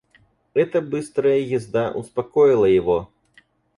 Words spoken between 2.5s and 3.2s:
его.